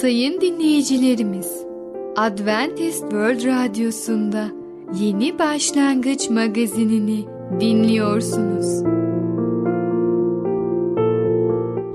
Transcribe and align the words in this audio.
Sayın 0.00 0.40
dinleyicilerimiz, 0.40 1.64
Adventist 2.16 3.00
World 3.00 3.44
Radyosu'nda 3.44 4.48
Yeni 5.00 5.38
Başlangıç 5.38 6.30
magazinini 6.30 7.24
dinliyorsunuz. 7.60 8.82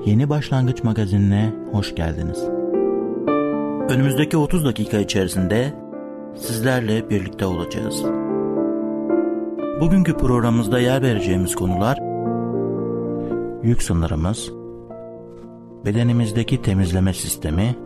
Yeni 0.06 0.28
Başlangıç 0.28 0.84
magazinine 0.84 1.52
hoş 1.72 1.94
geldiniz. 1.94 2.44
Önümüzdeki 3.88 4.36
30 4.36 4.64
dakika 4.64 4.98
içerisinde 4.98 5.72
sizlerle 6.36 7.10
birlikte 7.10 7.46
olacağız. 7.46 8.04
Bugünkü 9.80 10.16
programımızda 10.16 10.78
yer 10.78 11.02
vereceğimiz 11.02 11.54
konular 11.54 11.98
yük 13.62 13.82
sınırımız, 13.82 14.52
bedenimizdeki 15.84 16.62
temizleme 16.62 17.12
sistemi, 17.12 17.85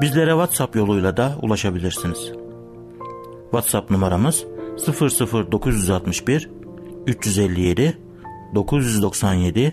Bizlere 0.00 0.30
WhatsApp 0.30 0.76
yoluyla 0.76 1.16
da 1.16 1.32
ulaşabilirsiniz. 1.42 2.32
WhatsApp 3.50 3.90
numaramız 3.90 4.44
00961 5.52 6.50
357 7.06 7.98
997 8.54 9.72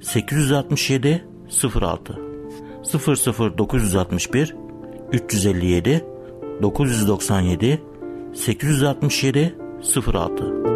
867 0.00 1.24
06 1.80 2.18
00961 3.58 4.54
357 5.12 6.04
997 6.62 7.80
867 8.34 9.54
06 10.12 10.75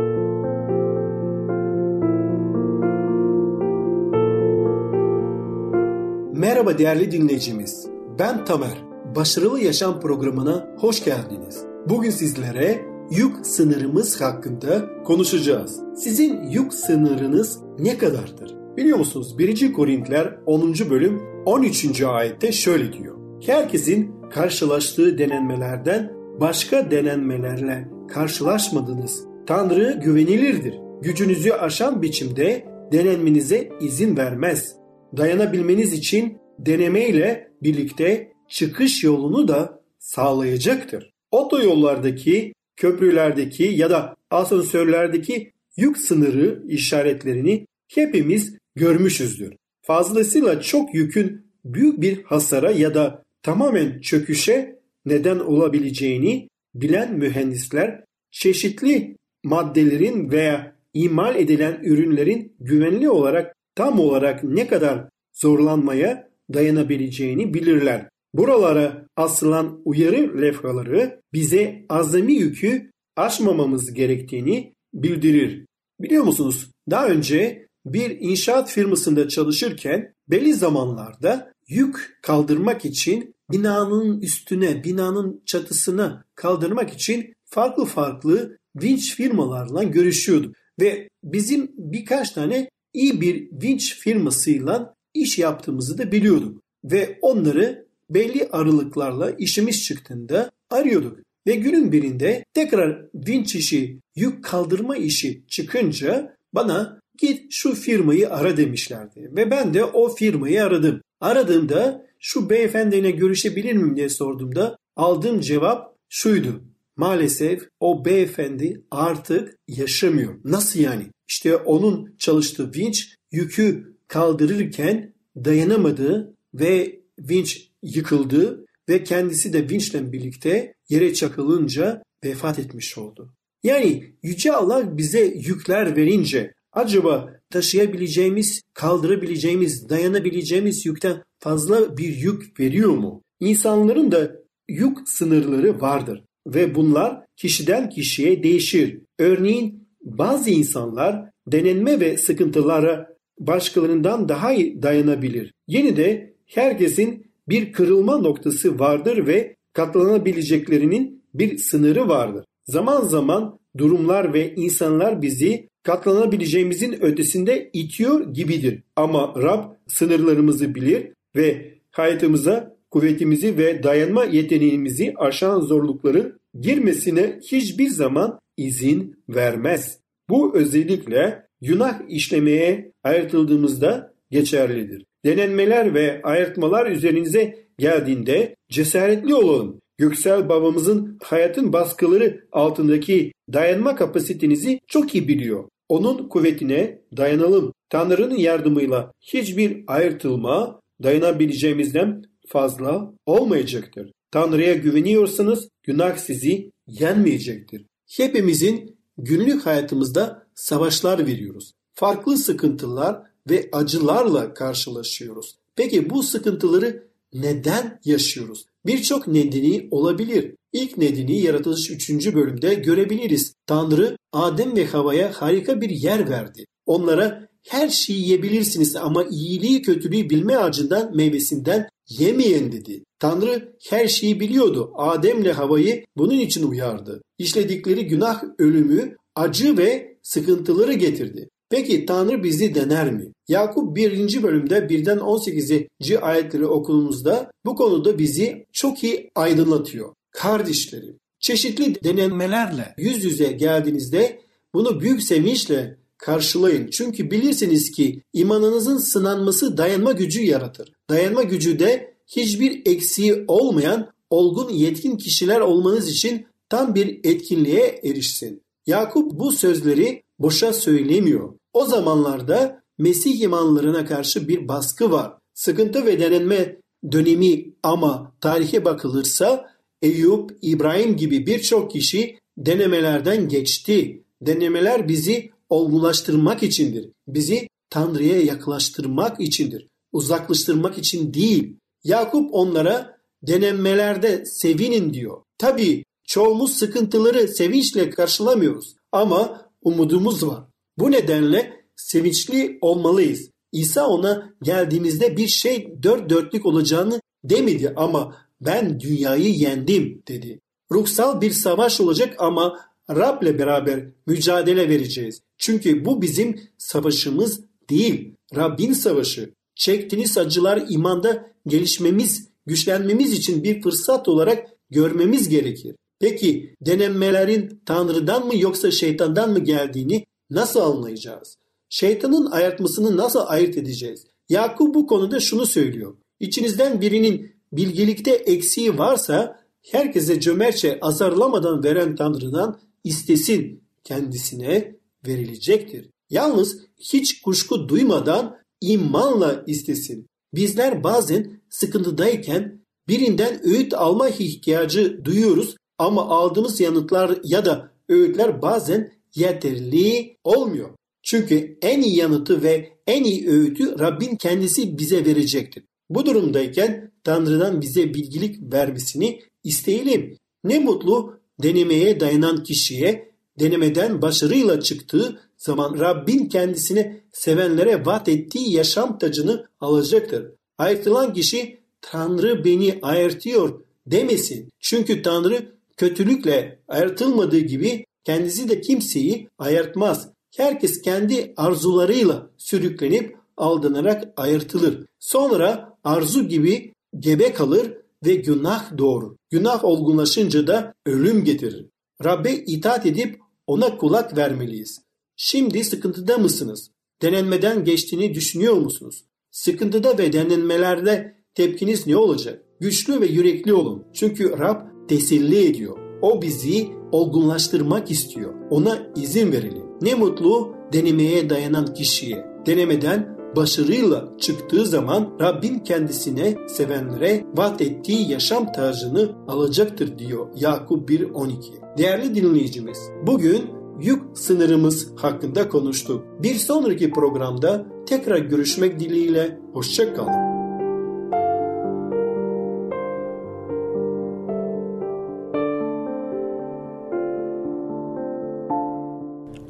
Merhaba 6.61 6.78
değerli 6.78 7.12
dinleyicimiz. 7.12 7.86
Ben 8.19 8.44
Tamer. 8.44 8.84
Başarılı 9.16 9.61
Yaşam 9.61 10.00
programına 10.00 10.69
hoş 10.78 11.05
geldiniz. 11.05 11.64
Bugün 11.89 12.11
sizlere 12.11 12.84
yük 13.11 13.47
sınırımız 13.47 14.20
hakkında 14.20 15.03
konuşacağız. 15.05 15.81
Sizin 15.97 16.42
yük 16.50 16.75
sınırınız 16.75 17.61
ne 17.78 17.98
kadardır? 17.98 18.56
Biliyor 18.77 18.98
musunuz 18.98 19.38
1. 19.38 19.72
Korintiler 19.72 20.38
10. 20.47 20.75
bölüm 20.91 21.22
13. 21.47 22.03
ayette 22.03 22.53
şöyle 22.53 22.92
diyor. 22.92 23.16
Herkesin 23.47 24.14
karşılaştığı 24.31 25.19
denenmelerden 25.19 26.12
başka 26.41 26.91
denenmelerle 26.91 27.88
karşılaşmadınız. 28.08 29.25
Tanrı 29.47 30.00
güvenilirdir. 30.05 30.75
Gücünüzü 31.03 31.50
aşan 31.50 32.03
biçimde 32.03 32.64
denenmenize 32.92 33.69
izin 33.81 34.16
vermez. 34.16 34.75
Dayanabilmeniz 35.16 35.92
için 35.92 36.41
denemeyle 36.66 37.53
birlikte 37.62 38.33
çıkış 38.48 39.05
yolunu 39.05 39.48
da 39.48 39.80
sağlayacaktır. 39.98 41.11
Otoyollardaki, 41.30 42.55
köprülerdeki 42.77 43.62
ya 43.62 43.91
da 43.91 44.16
asansörlerdeki 44.31 45.53
yük 45.76 45.99
sınırı 45.99 46.62
işaretlerini 46.69 47.66
hepimiz 47.88 48.54
görmüşüzdür. 48.75 49.54
Fazlasıyla 49.82 50.60
çok 50.60 50.94
yükün 50.94 51.47
büyük 51.65 52.00
bir 52.00 52.22
hasara 52.22 52.70
ya 52.70 52.94
da 52.94 53.25
tamamen 53.43 54.00
çöküşe 54.00 54.81
neden 55.06 55.38
olabileceğini 55.38 56.49
bilen 56.75 57.15
mühendisler 57.15 58.04
çeşitli 58.31 59.16
maddelerin 59.44 60.31
veya 60.31 60.76
imal 60.94 61.37
edilen 61.37 61.81
ürünlerin 61.82 62.53
güvenli 62.60 63.10
olarak 63.10 63.56
tam 63.75 64.00
olarak 64.00 64.44
ne 64.44 64.66
kadar 64.66 65.09
zorlanmaya 65.32 66.30
dayanabileceğini 66.55 67.55
bilirler. 67.55 68.09
Buralara 68.34 69.06
asılan 69.16 69.83
uyarı 69.84 70.43
levhaları 70.43 71.21
bize 71.33 71.87
azami 71.88 72.33
yükü 72.33 72.91
aşmamamız 73.16 73.94
gerektiğini 73.94 74.75
bildirir. 74.94 75.66
Biliyor 76.00 76.25
musunuz? 76.25 76.71
Daha 76.91 77.09
önce 77.09 77.66
bir 77.87 78.16
inşaat 78.21 78.71
firmasında 78.71 79.28
çalışırken 79.28 80.15
belli 80.28 80.55
zamanlarda 80.55 81.53
yük 81.69 82.19
kaldırmak 82.22 82.84
için 82.84 83.34
binanın 83.53 84.21
üstüne, 84.21 84.84
binanın 84.84 85.43
çatısına 85.47 86.25
kaldırmak 86.34 86.93
için 86.93 87.34
farklı 87.44 87.84
farklı 87.84 88.59
vinç 88.77 89.15
firmalarla 89.15 89.82
görüşüyorduk. 89.82 90.55
Ve 90.81 91.09
bizim 91.25 91.71
birkaç 91.78 92.31
tane 92.31 92.71
iyi 92.94 93.21
bir 93.21 93.49
vinç 93.62 93.99
firmasıyla 93.99 94.94
iş 95.15 95.38
yaptığımızı 95.38 95.98
da 95.98 96.12
biliyorduk. 96.12 96.62
Ve 96.84 97.19
onları 97.22 97.87
belli 98.10 98.48
aralıklarla 98.53 99.31
işimiz 99.31 99.82
çıktığında 99.82 100.50
arıyorduk. 100.71 101.19
Ve 101.47 101.54
günün 101.54 101.93
birinde 101.93 102.44
tekrar 102.54 103.06
vinç 103.15 103.54
işi, 103.54 103.99
yük 104.16 104.44
kaldırma 104.44 104.97
işi 104.97 105.43
çıkınca 105.49 106.37
bana 106.53 107.00
git 107.19 107.53
şu 107.53 107.75
firmayı 107.75 108.31
ara 108.31 108.56
demişlerdi. 108.56 109.31
Ve 109.37 109.50
ben 109.50 109.75
de 109.75 109.84
o 109.84 110.15
firmayı 110.15 110.65
aradım. 110.65 111.03
Aradığımda 111.20 112.06
şu 112.19 112.50
beyefendiyle 112.50 113.10
görüşebilir 113.10 113.72
miyim 113.72 113.97
diye 113.97 114.09
sorduğumda 114.09 114.76
aldığım 114.97 115.41
cevap 115.41 115.97
şuydu. 116.09 116.65
Maalesef 116.97 117.69
o 117.81 118.04
beyefendi 118.04 118.82
artık 118.91 119.56
yaşamıyor. 119.69 120.34
Nasıl 120.44 120.81
yani? 120.81 121.06
İşte 121.28 121.56
onun 121.56 122.15
çalıştığı 122.19 122.72
vinç 122.75 123.15
yükü 123.32 123.90
kaldırırken 124.10 125.15
dayanamadı 125.37 126.37
ve 126.54 127.00
vinç 127.19 127.71
yıkıldı 127.82 128.66
ve 128.88 129.04
kendisi 129.04 129.53
de 129.53 129.69
vinçle 129.69 130.12
birlikte 130.12 130.75
yere 130.88 131.15
çakılınca 131.15 132.03
vefat 132.25 132.59
etmiş 132.59 132.99
oldu. 132.99 133.32
Yani 133.62 134.04
Yüce 134.22 134.53
Allah 134.53 134.99
bize 134.99 135.25
yükler 135.25 135.97
verince 135.97 136.54
acaba 136.72 137.31
taşıyabileceğimiz, 137.50 138.62
kaldırabileceğimiz, 138.75 139.88
dayanabileceğimiz 139.88 140.87
yükten 140.87 141.22
fazla 141.38 141.97
bir 141.97 142.16
yük 142.16 142.60
veriyor 142.60 142.91
mu? 142.97 143.22
İnsanların 143.41 144.12
da 144.12 144.32
yük 144.69 145.09
sınırları 145.09 145.81
vardır 145.81 146.25
ve 146.47 146.75
bunlar 146.75 147.25
kişiden 147.37 147.88
kişiye 147.88 148.43
değişir. 148.43 149.00
Örneğin 149.19 149.88
bazı 150.03 150.50
insanlar 150.50 151.31
denenme 151.47 152.00
ve 152.00 152.16
sıkıntılara 152.16 153.09
başkalarından 153.41 154.28
daha 154.28 154.53
iyi 154.53 154.83
dayanabilir. 154.83 155.53
Yine 155.69 155.97
de 155.97 156.34
herkesin 156.47 157.27
bir 157.49 157.73
kırılma 157.73 158.19
noktası 158.19 158.78
vardır 158.78 159.27
ve 159.27 159.56
katlanabileceklerinin 159.73 161.25
bir 161.34 161.59
sınırı 161.59 162.09
vardır. 162.09 162.45
Zaman 162.65 163.03
zaman 163.03 163.59
durumlar 163.79 164.34
ve 164.34 164.55
insanlar 164.55 165.23
bizi 165.23 165.69
katlanabileceğimizin 165.83 167.05
ötesinde 167.05 167.71
itiyor 167.73 168.34
gibidir. 168.34 168.83
Ama 168.97 169.34
Rab 169.37 169.65
sınırlarımızı 169.89 170.75
bilir 170.75 171.12
ve 171.37 171.75
hayatımıza 171.91 172.76
kuvvetimizi 172.91 173.59
ve 173.59 173.82
dayanma 173.82 174.25
yeteneğimizi 174.25 175.14
aşan 175.17 175.61
zorlukların 175.61 176.41
girmesine 176.61 177.38
hiçbir 177.43 177.88
zaman 177.88 178.41
izin 178.56 179.17
vermez. 179.29 179.99
Bu 180.29 180.56
özellikle 180.56 181.47
günah 181.61 182.01
işlemeye 182.09 182.93
ayrıldığımızda 183.05 184.15
geçerlidir. 184.31 185.05
Denenmeler 185.25 185.95
ve 185.95 186.21
ayırtmalar 186.23 186.91
üzerinize 186.91 187.67
geldiğinde 187.79 188.57
cesaretli 188.71 189.35
olalım. 189.35 189.81
Göksel 189.99 190.49
babamızın 190.49 191.19
hayatın 191.23 191.73
baskıları 191.73 192.45
altındaki 192.53 193.33
dayanma 193.53 193.97
kapasitenizi 193.97 194.81
çok 194.87 195.15
iyi 195.15 195.29
biliyor. 195.29 195.65
Onun 195.89 196.29
kuvvetine 196.29 196.99
dayanalım. 197.17 197.73
Tanrı'nın 197.89 198.37
yardımıyla 198.37 199.12
hiçbir 199.21 199.85
ayırtılma 199.87 200.81
dayanabileceğimizden 201.03 202.23
fazla 202.49 203.12
olmayacaktır. 203.27 204.12
Tanrı'ya 204.31 204.75
güveniyorsanız 204.75 205.69
günah 205.83 206.17
sizi 206.17 206.71
yenmeyecektir. 206.87 207.87
Hepimizin 208.17 208.97
günlük 209.19 209.67
hayatımızda 209.67 210.39
savaşlar 210.61 211.27
veriyoruz. 211.27 211.73
Farklı 211.95 212.37
sıkıntılar 212.37 213.23
ve 213.51 213.69
acılarla 213.73 214.55
karşılaşıyoruz. 214.55 215.57
Peki 215.77 216.11
bu 216.11 216.23
sıkıntıları 216.23 217.09
neden 217.33 218.01
yaşıyoruz? 218.05 218.65
Birçok 218.87 219.27
nedeni 219.27 219.89
olabilir. 219.91 220.55
İlk 220.73 220.99
nedeni 220.99 221.41
yaratılış 221.41 221.91
3. 221.91 222.35
bölümde 222.35 222.75
görebiliriz. 222.75 223.55
Tanrı 223.67 224.17
Adem 224.33 224.77
ve 224.77 224.87
Hava'ya 224.87 225.33
harika 225.33 225.81
bir 225.81 225.91
yer 225.91 226.31
verdi. 226.31 226.65
Onlara 226.87 227.49
her 227.69 227.89
şeyi 227.89 228.21
yiyebilirsiniz 228.23 228.97
ama 228.97 229.25
iyiliği 229.25 229.83
kötülüğü 229.83 230.31
bilme 230.31 230.57
ağacından 230.57 231.17
meyvesinden 231.17 231.89
yemeyin 232.09 232.73
dedi. 232.73 233.05
Tanrı 233.19 233.77
her 233.91 234.09
şeyi 234.09 234.41
biliyordu. 234.41 234.93
Adem'le 234.95 235.53
Hava'yı 235.53 236.05
bunun 236.17 236.39
için 236.39 236.71
uyardı. 236.71 237.23
İşledikleri 237.39 238.07
günah 238.07 238.43
ölümü, 238.59 239.17
acı 239.35 239.79
ve 239.79 240.10
sıkıntıları 240.22 240.93
getirdi. 240.93 241.49
Peki 241.70 242.06
Tanrı 242.06 242.44
bizi 242.44 242.75
dener 242.75 243.12
mi? 243.12 243.32
Yakup 243.49 243.96
1. 243.96 244.43
bölümde 244.43 244.78
1'den 244.78 245.19
18. 245.19 245.72
ayetleri 246.20 246.67
okulumuzda 246.67 247.50
bu 247.64 247.75
konuda 247.75 248.19
bizi 248.19 248.67
çok 248.72 249.05
iyi 249.05 249.31
aydınlatıyor. 249.34 250.14
Kardeşlerim, 250.31 251.19
çeşitli 251.40 252.05
denemelerle 252.05 252.94
yüz 252.99 253.25
yüze 253.25 253.52
geldiğinizde 253.52 254.40
bunu 254.75 255.00
büyük 255.00 255.22
sevinçle 255.22 255.99
karşılayın. 256.19 256.90
Çünkü 256.90 257.31
bilirsiniz 257.31 257.90
ki 257.90 258.23
imanınızın 258.32 258.99
sınanması 258.99 259.76
dayanma 259.76 260.12
gücü 260.12 260.43
yaratır. 260.43 260.93
Dayanma 261.11 261.43
gücü 261.43 261.78
de 261.78 262.14
hiçbir 262.26 262.82
eksiği 262.87 263.44
olmayan 263.49 264.11
olgun 264.31 264.69
yetkin 264.69 265.16
kişiler 265.16 265.61
olmanız 265.61 266.08
için 266.08 266.46
tam 266.69 266.94
bir 266.94 267.20
etkinliğe 267.25 268.00
erişsin. 268.05 268.62
Yakup 268.87 269.32
bu 269.32 269.53
sözleri 269.53 270.23
boşa 270.38 270.73
söylemiyor. 270.73 271.55
O 271.73 271.87
zamanlarda 271.87 272.81
Mesih 272.99 273.41
imanlarına 273.41 274.05
karşı 274.05 274.49
bir 274.49 274.69
baskı 274.69 275.12
var. 275.12 275.32
Sıkıntı 275.55 276.06
ve 276.06 276.21
denenme 276.21 276.77
dönemi 277.12 277.75
ama 277.82 278.32
tarihe 278.41 278.85
bakılırsa 278.85 279.71
Eyüp, 280.03 280.59
İbrahim 280.62 281.17
gibi 281.17 281.47
birçok 281.47 281.91
kişi 281.91 282.38
denemelerden 282.59 283.49
geçti. 283.49 284.25
Denemeler 284.43 285.09
bizi 285.09 285.50
olgulaştırmak 285.69 286.62
içindir. 286.62 287.09
Bizi 287.29 287.69
Tanrı'ya 287.91 288.41
yaklaştırmak 288.41 289.41
içindir. 289.41 289.87
Uzaklaştırmak 290.12 290.99
için 290.99 291.35
değil. 291.35 291.76
Yakup 292.05 292.55
onlara 292.55 293.17
denemelerde 293.43 294.44
sevinin 294.47 295.15
diyor. 295.15 295.43
Tabii 295.59 296.05
çoğumuz 296.31 296.73
sıkıntıları 296.73 297.49
sevinçle 297.49 298.11
karşılamıyoruz 298.11 298.97
ama 299.12 299.71
umudumuz 299.82 300.47
var. 300.47 300.65
Bu 300.99 301.11
nedenle 301.11 301.85
sevinçli 301.97 302.79
olmalıyız. 302.81 303.50
İsa 303.73 304.06
ona 304.06 304.55
geldiğimizde 304.62 305.37
bir 305.37 305.49
şey 305.49 306.03
dört 306.03 306.31
dörtlük 306.31 306.67
olacağını 306.67 307.21
demedi 307.44 307.93
ama 307.97 308.37
ben 308.61 309.00
dünyayı 309.00 309.50
yendim 309.55 310.23
dedi. 310.29 310.61
Ruhsal 310.93 311.41
bir 311.41 311.50
savaş 311.50 312.00
olacak 312.00 312.35
ama 312.38 312.81
Rab'le 313.11 313.59
beraber 313.59 314.06
mücadele 314.26 314.88
vereceğiz. 314.88 315.43
Çünkü 315.59 316.05
bu 316.05 316.23
bizim 316.23 316.61
savaşımız 316.79 317.61
değil, 317.91 318.35
Rabbin 318.56 318.93
savaşı. 318.93 319.55
Çektiğiniz 319.75 320.38
acılar 320.38 320.83
imanda 320.88 321.50
gelişmemiz, 321.67 322.49
güçlenmemiz 322.67 323.33
için 323.33 323.65
bir 323.65 323.83
fırsat 323.83 324.29
olarak 324.29 324.69
görmemiz 324.91 325.49
gerekir. 325.49 325.97
Peki 326.20 326.76
denemelerin 326.81 327.82
Tanrı'dan 327.87 328.46
mı 328.46 328.56
yoksa 328.56 328.90
şeytandan 328.90 329.52
mı 329.52 329.58
geldiğini 329.58 330.26
nasıl 330.50 330.81
anlayacağız? 330.81 331.58
Şeytanın 331.88 332.50
ayartmasını 332.50 333.17
nasıl 333.17 333.40
ayırt 333.46 333.76
edeceğiz? 333.76 334.26
Yakup 334.49 334.94
bu 334.94 335.06
konuda 335.06 335.40
şunu 335.40 335.67
söylüyor. 335.67 336.17
İçinizden 336.40 337.00
birinin 337.00 337.52
bilgelikte 337.72 338.31
eksiği 338.31 338.99
varsa 338.99 339.61
herkese 339.82 340.40
cömertçe 340.40 340.99
azarlamadan 341.00 341.84
veren 341.84 342.17
Tanrı'dan 342.17 342.81
istesin 343.05 343.82
kendisine 344.05 344.96
verilecektir. 345.26 346.11
Yalnız 346.31 346.78
hiç 346.99 347.43
kuşku 347.43 347.88
duymadan 347.88 348.56
imanla 348.81 349.64
istesin. 349.66 350.26
Bizler 350.55 351.05
bazen 351.05 351.61
sıkıntıdayken 351.69 352.81
birinden 353.08 353.66
öğüt 353.66 353.94
alma 353.94 354.28
ihtiyacı 354.28 355.25
duyuyoruz 355.25 355.76
ama 356.00 356.29
aldığımız 356.29 356.81
yanıtlar 356.81 357.38
ya 357.44 357.64
da 357.64 357.91
öğütler 358.08 358.62
bazen 358.62 359.12
yeterli 359.35 360.37
olmuyor. 360.44 360.91
Çünkü 361.23 361.79
en 361.82 362.02
iyi 362.02 362.17
yanıtı 362.17 362.62
ve 362.62 362.93
en 363.06 363.25
iyi 363.25 363.49
öğütü 363.49 363.99
Rabbin 363.99 364.37
kendisi 364.37 364.99
bize 364.99 365.25
verecektir. 365.25 365.85
Bu 366.11 366.26
durumdayken 366.26 367.12
Tanrı'dan 367.25 367.81
bize 367.81 368.14
bilgilik 368.14 368.73
vermesini 368.73 369.43
isteyelim. 369.64 370.37
Ne 370.64 370.79
mutlu 370.79 371.41
denemeye 371.62 372.20
dayanan 372.20 372.62
kişiye 372.62 373.31
denemeden 373.61 374.23
başarıyla 374.23 374.81
çıktığı 374.81 375.41
zaman 375.56 375.99
Rabbin 375.99 376.47
kendisine 376.47 377.20
sevenlere 377.32 378.06
vaat 378.06 378.29
ettiği 378.29 378.73
yaşam 378.73 379.19
tacını 379.19 379.67
alacaktır. 379.81 380.47
Ayrıtılan 380.79 381.32
kişi 381.32 381.81
Tanrı 382.00 382.64
beni 382.64 382.99
ayırtıyor 383.02 383.81
demesin. 384.06 384.69
Çünkü 384.81 385.23
Tanrı 385.23 385.80
kötülükle 386.00 386.82
ayırtılmadığı 386.88 387.58
gibi 387.58 388.06
kendisi 388.25 388.69
de 388.69 388.81
kimseyi 388.81 389.49
ayırtmaz. 389.58 390.29
Herkes 390.56 391.02
kendi 391.02 391.55
arzularıyla 391.56 392.50
sürüklenip 392.56 393.37
aldanarak 393.56 394.25
ayırtılır. 394.37 395.06
Sonra 395.19 395.99
arzu 396.05 396.49
gibi 396.49 396.93
gebe 397.19 397.52
kalır 397.52 397.93
ve 398.26 398.35
günah 398.35 398.99
doğurur. 398.99 399.37
Günah 399.50 399.85
olgunlaşınca 399.85 400.67
da 400.67 400.94
ölüm 401.06 401.44
getirir. 401.44 401.87
Rabbe 402.25 402.52
itaat 402.52 403.06
edip 403.06 403.41
ona 403.67 403.97
kulak 403.97 404.37
vermeliyiz. 404.37 405.00
Şimdi 405.37 405.85
sıkıntıda 405.85 406.38
mısınız? 406.38 406.91
Denenmeden 407.23 407.85
geçtiğini 407.85 408.35
düşünüyor 408.35 408.75
musunuz? 408.75 409.25
Sıkıntıda 409.50 410.19
ve 410.19 410.32
denenmelerde 410.32 411.37
tepkiniz 411.55 412.06
ne 412.06 412.17
olacak? 412.17 412.62
Güçlü 412.81 413.20
ve 413.20 413.26
yürekli 413.26 413.73
olun. 413.73 414.05
Çünkü 414.14 414.58
Rab 414.58 414.91
teselli 415.11 415.67
ediyor. 415.67 415.97
O 416.23 416.43
bizi 416.43 416.89
olgunlaştırmak 417.12 418.11
istiyor. 418.11 418.55
Ona 418.71 418.99
izin 419.17 419.53
verelim. 419.53 419.83
Ne 420.03 420.15
mutlu 420.15 420.75
denemeye 420.93 421.51
dayanan 421.51 421.95
kişiye. 421.95 422.47
Denemeden 422.67 423.37
başarıyla 423.57 424.29
çıktığı 424.39 424.87
zaman 424.87 425.37
Rabbim 425.41 425.83
kendisine 425.83 426.57
sevenlere 426.69 427.45
vaat 427.57 427.81
ettiği 427.81 428.31
yaşam 428.31 428.73
tarzını 428.73 429.33
alacaktır 429.49 430.19
diyor 430.19 430.47
Yakup 430.57 431.11
1.12. 431.11 431.99
Değerli 431.99 432.35
dinleyicimiz, 432.35 432.99
bugün 433.26 433.62
yük 434.00 434.23
sınırımız 434.35 435.09
hakkında 435.17 435.69
konuştuk. 435.69 436.25
Bir 436.43 436.55
sonraki 436.55 437.11
programda 437.11 437.87
tekrar 438.07 438.38
görüşmek 438.38 439.00
dileğiyle 439.00 439.59
hoşçakalın. 439.73 440.60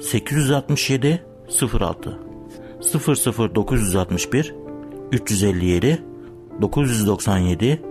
867 0.00 1.24
06 1.80 2.18
00961 3.54 4.54
357 5.12 6.04
997 6.60 7.82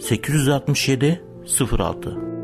867 0.00 1.22
06 1.78 2.34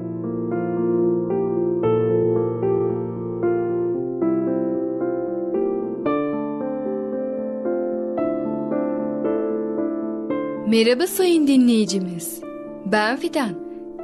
Merhaba 10.66 11.06
sayın 11.06 11.46
dinleyicimiz. 11.46 12.40
Ben 12.86 13.16
Fidan. 13.16 13.54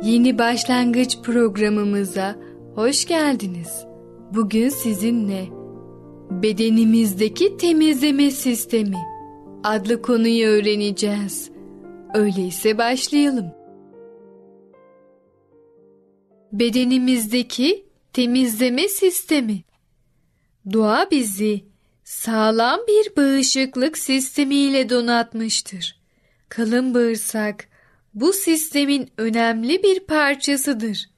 Yeni 0.03 0.39
başlangıç 0.39 1.19
programımıza 1.23 2.37
hoş 2.75 3.05
geldiniz. 3.05 3.86
Bugün 4.35 4.69
sizinle 4.69 5.49
bedenimizdeki 6.31 7.57
temizleme 7.57 8.31
sistemi 8.31 8.97
adlı 9.65 10.03
konuyu 10.03 10.47
öğreneceğiz. 10.47 11.51
Öyleyse 12.15 12.79
başlayalım. 12.79 13.53
Bedenimizdeki 16.53 17.87
temizleme 18.13 18.89
sistemi. 18.89 19.63
Doğa 20.73 21.09
bizi 21.11 21.65
sağlam 22.05 22.81
bir 22.89 23.17
bağışıklık 23.17 23.99
sistemiyle 23.99 24.89
donatmıştır. 24.89 26.01
Kalın 26.49 26.95
bağırsak 26.95 27.69
bu 28.15 28.33
sistemin 28.33 29.09
önemli 29.19 29.83
bir 29.83 30.01
parçasıdır. 30.01 31.11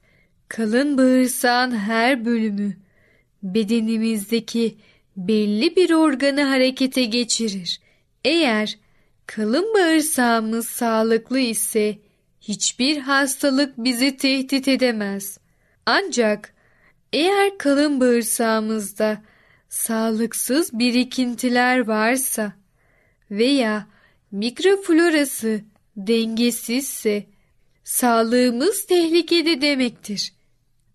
Kalın 0.47 0.97
bağırsağın 0.97 1.71
her 1.71 2.25
bölümü 2.25 2.88
bedenimizdeki 3.43 4.77
belli 5.17 5.75
bir 5.75 5.91
organı 5.91 6.41
harekete 6.43 7.03
geçirir. 7.03 7.79
Eğer 8.25 8.77
kalın 9.25 9.73
bağırsağımız 9.73 10.67
sağlıklı 10.67 11.39
ise 11.39 11.97
hiçbir 12.41 12.97
hastalık 12.97 13.77
bizi 13.77 14.17
tehdit 14.17 14.67
edemez. 14.67 15.37
Ancak 15.85 16.53
eğer 17.13 17.57
kalın 17.57 17.99
bağırsağımızda 17.99 19.21
sağlıksız 19.69 20.79
birikintiler 20.79 21.87
varsa 21.87 22.53
veya 23.31 23.87
mikroflorası 24.31 25.61
dengesizse 25.97 27.25
sağlığımız 27.83 28.85
tehlikede 28.85 29.61
demektir. 29.61 30.33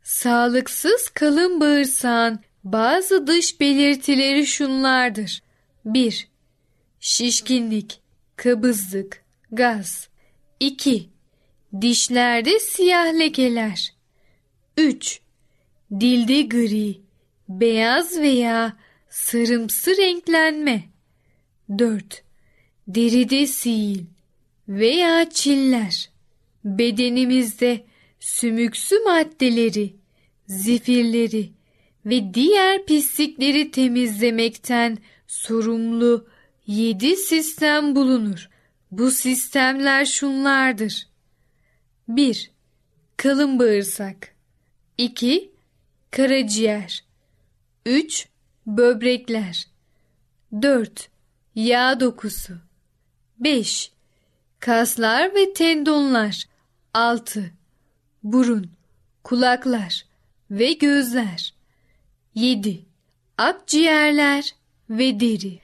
Sağlıksız 0.05 1.09
kalın 1.09 1.61
bağırsağın 1.61 2.41
bazı 2.65 3.27
dış 3.27 3.61
belirtileri 3.61 4.47
şunlardır. 4.47 5.43
1. 5.85 6.29
Şişkinlik, 7.01 8.01
kabızlık, 8.37 9.25
gaz. 9.53 10.09
2. 10.61 11.09
Dişlerde 11.81 12.59
siyah 12.61 13.19
lekeler. 13.19 13.95
3. 14.77 15.21
Dilde 16.01 16.43
gri, 16.43 17.01
beyaz 17.49 18.19
veya 18.19 18.77
sarımsı 19.11 19.97
renklenme. 19.97 20.85
4. 21.79 22.25
Deride 22.89 23.47
sil 23.59 23.99
veya 24.69 25.31
çiller. 25.31 26.11
Bedenimizde 26.65 27.85
sümüksü 28.25 28.99
maddeleri, 28.99 29.97
zifirleri 30.47 31.53
ve 32.07 32.35
diğer 32.35 32.87
pislikleri 32.87 33.71
temizlemekten 33.71 34.99
sorumlu 35.27 36.29
yedi 36.67 37.17
sistem 37.17 37.97
bulunur. 37.97 38.51
Bu 38.91 39.11
sistemler 39.11 40.05
şunlardır. 40.05 41.09
1. 42.09 42.51
Kalın 43.17 43.59
bağırsak 43.59 44.35
2. 44.99 45.53
Karaciğer 46.11 47.05
3. 47.87 48.29
Böbrekler 48.67 49.67
4. 50.63 51.09
Yağ 51.55 52.01
dokusu 52.01 52.55
5. 53.39 53.93
Kaslar 54.61 55.35
ve 55.35 55.53
tendonlar 55.53 56.45
6. 56.95 57.64
Burun, 58.25 58.67
kulaklar 59.25 60.05
ve 60.51 60.73
gözler 60.73 61.55
7. 62.35 62.83
Akciğerler 63.39 64.55
ve 64.91 65.21
deri 65.21 65.59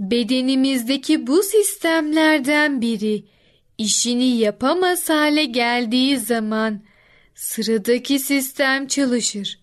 Bedenimizdeki 0.00 1.26
bu 1.26 1.42
sistemlerden 1.42 2.80
biri 2.80 3.24
işini 3.78 4.36
yapamaz 4.36 5.10
hale 5.10 5.44
geldiği 5.44 6.18
zaman 6.18 6.80
sıradaki 7.34 8.18
sistem 8.18 8.86
çalışır. 8.86 9.58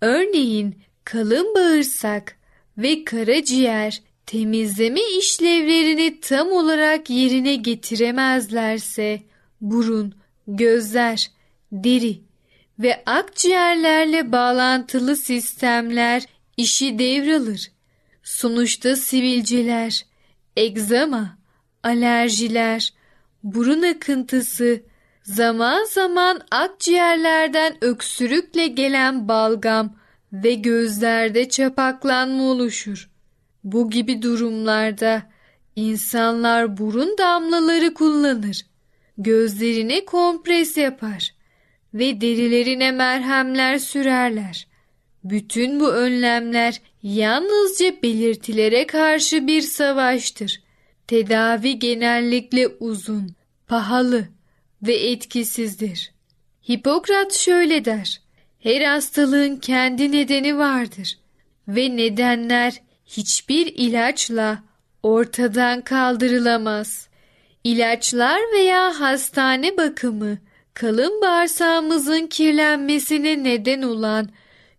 Örneğin 0.00 0.74
kalın 1.04 1.54
bağırsak 1.54 2.36
ve 2.78 3.04
karaciğer 3.04 4.02
temizleme 4.26 5.00
işlevlerini 5.18 6.20
tam 6.20 6.52
olarak 6.52 7.10
yerine 7.10 7.54
getiremezlerse 7.54 9.22
burun, 9.60 10.14
gözler, 10.48 11.35
deri 11.84 12.20
ve 12.78 13.02
akciğerlerle 13.06 14.32
bağlantılı 14.32 15.16
sistemler 15.16 16.22
işi 16.56 16.98
devralır. 16.98 17.70
Sonuçta 18.22 18.96
sivilceler, 18.96 20.06
egzama, 20.56 21.38
alerjiler, 21.82 22.92
burun 23.42 23.82
akıntısı, 23.82 24.82
zaman 25.22 25.84
zaman 25.84 26.40
akciğerlerden 26.50 27.76
öksürükle 27.80 28.66
gelen 28.66 29.28
balgam 29.28 29.96
ve 30.32 30.54
gözlerde 30.54 31.48
çapaklanma 31.48 32.42
oluşur. 32.42 33.10
Bu 33.64 33.90
gibi 33.90 34.22
durumlarda 34.22 35.22
insanlar 35.76 36.78
burun 36.78 37.18
damlaları 37.18 37.94
kullanır. 37.94 38.66
Gözlerine 39.18 40.04
kompres 40.04 40.76
yapar 40.76 41.35
ve 41.98 42.20
derilerine 42.20 42.92
merhemler 42.92 43.78
sürerler. 43.78 44.66
Bütün 45.24 45.80
bu 45.80 45.92
önlemler 45.92 46.80
yalnızca 47.02 48.02
belirtilere 48.02 48.86
karşı 48.86 49.46
bir 49.46 49.62
savaştır. 49.62 50.62
Tedavi 51.06 51.78
genellikle 51.78 52.68
uzun, 52.68 53.34
pahalı 53.66 54.28
ve 54.82 54.94
etkisizdir. 54.94 56.12
Hipokrat 56.70 57.34
şöyle 57.34 57.84
der. 57.84 58.20
Her 58.58 58.80
hastalığın 58.80 59.56
kendi 59.56 60.12
nedeni 60.12 60.58
vardır 60.58 61.18
ve 61.68 61.96
nedenler 61.96 62.82
hiçbir 63.06 63.66
ilaçla 63.66 64.62
ortadan 65.02 65.80
kaldırılamaz. 65.80 67.08
İlaçlar 67.64 68.40
veya 68.52 69.00
hastane 69.00 69.76
bakımı 69.76 70.38
kalın 70.76 71.20
bağırsağımızın 71.22 72.26
kirlenmesine 72.26 73.44
neden 73.44 73.82
olan 73.82 74.28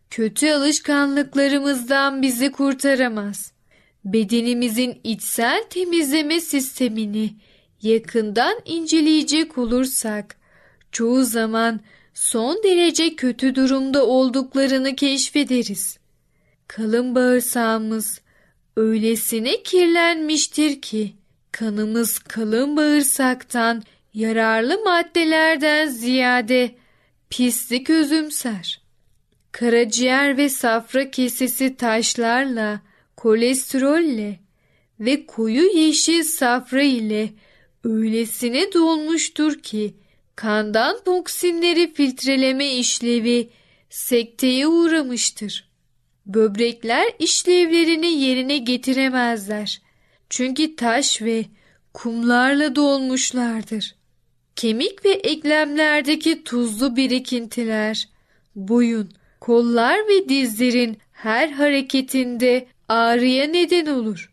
kötü 0.09 0.51
alışkanlıklarımızdan 0.51 2.21
bizi 2.21 2.51
kurtaramaz. 2.51 3.51
Bedenimizin 4.05 4.99
içsel 5.03 5.63
temizleme 5.69 6.41
sistemini 6.41 7.35
yakından 7.81 8.59
inceleyecek 8.65 9.57
olursak 9.57 10.35
çoğu 10.91 11.23
zaman 11.23 11.79
son 12.13 12.63
derece 12.63 13.15
kötü 13.15 13.55
durumda 13.55 14.05
olduklarını 14.05 14.95
keşfederiz. 14.95 15.97
Kalın 16.67 17.15
bağırsağımız 17.15 18.21
öylesine 18.75 19.63
kirlenmiştir 19.63 20.81
ki 20.81 21.13
kanımız 21.51 22.19
kalın 22.19 22.77
bağırsaktan 22.77 23.83
yararlı 24.17 24.83
maddelerden 24.83 25.87
ziyade 25.87 26.75
pislik 27.29 27.89
özümser. 27.89 28.81
Karaciğer 29.51 30.37
ve 30.37 30.49
safra 30.49 31.11
kesesi 31.11 31.77
taşlarla, 31.77 32.81
kolesterolle 33.17 34.39
ve 34.99 35.25
koyu 35.25 35.77
yeşil 35.77 36.23
safra 36.23 36.81
ile 36.81 37.29
öylesine 37.83 38.73
dolmuştur 38.73 39.59
ki 39.59 39.93
kandan 40.35 41.03
toksinleri 41.03 41.93
filtreleme 41.93 42.73
işlevi 42.73 43.49
sekteye 43.89 44.67
uğramıştır. 44.67 45.69
Böbrekler 46.25 47.05
işlevlerini 47.19 48.13
yerine 48.13 48.57
getiremezler. 48.57 49.81
Çünkü 50.29 50.75
taş 50.75 51.21
ve 51.21 51.45
kumlarla 51.93 52.75
dolmuşlardır. 52.75 53.96
Kemik 54.57 55.05
ve 55.05 55.09
eklemlerdeki 55.09 56.43
tuzlu 56.43 56.95
birikintiler, 56.95 58.09
boyun, 58.55 59.09
kollar 59.39 59.99
ve 59.99 60.29
dizlerin 60.29 60.97
her 61.11 61.49
hareketinde 61.49 62.67
ağrıya 62.89 63.47
neden 63.47 63.85
olur. 63.85 64.31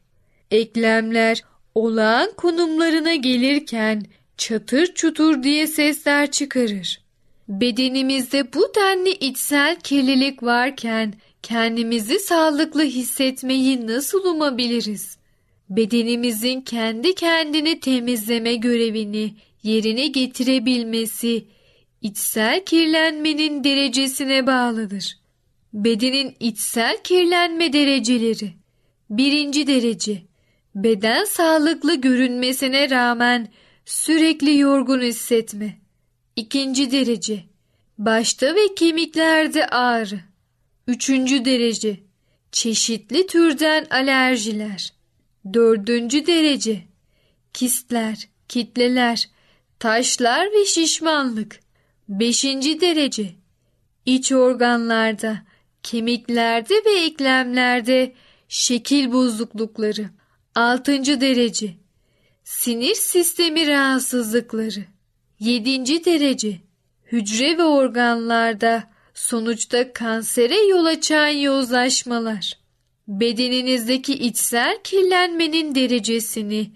Eklemler 0.50 1.44
olağan 1.74 2.30
konumlarına 2.36 3.14
gelirken 3.14 4.02
çatır 4.36 4.94
çutur 4.94 5.42
diye 5.42 5.66
sesler 5.66 6.30
çıkarır. 6.30 7.00
Bedenimizde 7.48 8.52
bu 8.52 8.72
denli 8.76 9.10
içsel 9.10 9.76
kirlilik 9.80 10.42
varken 10.42 11.14
kendimizi 11.42 12.18
sağlıklı 12.18 12.82
hissetmeyi 12.82 13.86
nasıl 13.86 14.24
umabiliriz? 14.24 15.16
Bedenimizin 15.70 16.60
kendi 16.60 17.14
kendini 17.14 17.80
temizleme 17.80 18.54
görevini 18.54 19.34
yerine 19.64 20.06
getirebilmesi 20.06 21.48
içsel 22.02 22.64
kirlenmenin 22.64 23.64
derecesine 23.64 24.46
bağlıdır. 24.46 25.18
Bedenin 25.72 26.36
içsel 26.40 27.02
kirlenme 27.02 27.72
dereceleri 27.72 28.52
Birinci 29.10 29.66
derece 29.66 30.22
Beden 30.74 31.24
sağlıklı 31.24 31.94
görünmesine 31.94 32.90
rağmen 32.90 33.48
sürekli 33.84 34.58
yorgun 34.58 35.00
hissetme. 35.00 35.78
İkinci 36.36 36.90
derece, 36.90 37.44
başta 37.98 38.54
ve 38.54 38.74
kemiklerde 38.74 39.66
ağrı. 39.66 40.20
Üçüncü 40.86 41.44
derece, 41.44 42.00
çeşitli 42.52 43.26
türden 43.26 43.86
alerjiler. 43.90 44.92
Dördüncü 45.52 46.26
derece, 46.26 46.82
kistler, 47.52 48.28
kitleler, 48.48 49.28
taşlar 49.78 50.52
ve 50.52 50.64
şişmanlık. 50.64 51.60
Beşinci 52.08 52.80
derece, 52.80 53.34
iç 54.06 54.32
organlarda, 54.32 55.42
kemiklerde 55.82 56.74
ve 56.74 57.00
eklemlerde 57.04 58.14
şekil 58.48 59.12
bozuklukları. 59.12 60.10
Altıncı 60.54 61.20
derece, 61.20 61.74
sinir 62.44 62.94
sistemi 62.94 63.66
rahatsızlıkları. 63.66 64.84
Yedinci 65.38 66.04
derece, 66.04 66.60
hücre 67.12 67.58
ve 67.58 67.64
organlarda 67.64 68.90
sonuçta 69.14 69.92
kansere 69.92 70.66
yol 70.66 70.84
açan 70.84 71.28
yozlaşmalar. 71.28 72.52
Bedeninizdeki 73.08 74.14
içsel 74.14 74.78
kirlenmenin 74.84 75.74
derecesini 75.74 76.70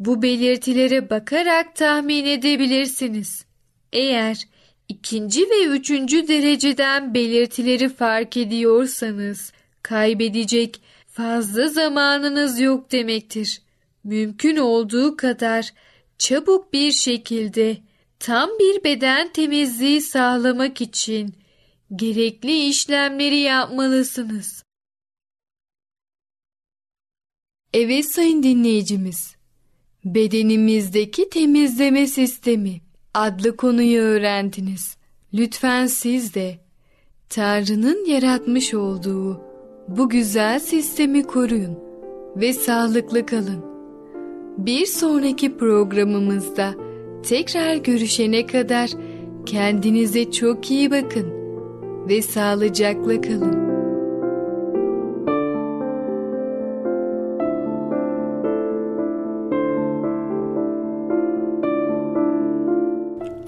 bu 0.00 0.22
belirtilere 0.22 1.10
bakarak 1.10 1.76
tahmin 1.76 2.24
edebilirsiniz. 2.24 3.44
Eğer 3.92 4.48
ikinci 4.88 5.40
ve 5.40 5.64
üçüncü 5.64 6.28
dereceden 6.28 7.14
belirtileri 7.14 7.88
fark 7.88 8.36
ediyorsanız 8.36 9.52
kaybedecek 9.82 10.80
fazla 11.08 11.68
zamanınız 11.68 12.60
yok 12.60 12.92
demektir. 12.92 13.62
Mümkün 14.04 14.56
olduğu 14.56 15.16
kadar 15.16 15.72
çabuk 16.18 16.72
bir 16.72 16.92
şekilde 16.92 17.76
tam 18.18 18.50
bir 18.50 18.84
beden 18.84 19.32
temizliği 19.32 20.00
sağlamak 20.00 20.80
için 20.80 21.34
gerekli 21.96 22.68
işlemleri 22.68 23.38
yapmalısınız. 23.38 24.64
Evet 27.72 28.06
sayın 28.06 28.42
dinleyicimiz. 28.42 29.39
Bedenimizdeki 30.04 31.30
temizleme 31.30 32.06
sistemi 32.06 32.80
adlı 33.14 33.56
konuyu 33.56 34.00
öğrendiniz. 34.00 34.96
Lütfen 35.34 35.86
siz 35.86 36.34
de 36.34 36.58
Tanrı'nın 37.28 38.04
yaratmış 38.06 38.74
olduğu 38.74 39.40
bu 39.88 40.08
güzel 40.08 40.60
sistemi 40.60 41.22
koruyun 41.22 41.78
ve 42.36 42.52
sağlıklı 42.52 43.26
kalın. 43.26 43.64
Bir 44.58 44.86
sonraki 44.86 45.56
programımızda 45.56 46.74
tekrar 47.22 47.74
görüşene 47.74 48.46
kadar 48.46 48.90
kendinize 49.46 50.30
çok 50.30 50.70
iyi 50.70 50.90
bakın 50.90 51.32
ve 52.08 52.22
sağlıcakla 52.22 53.20
kalın. 53.20 53.69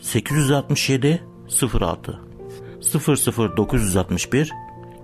867 0.00 1.22
06 1.80 2.20
00961 3.56 4.52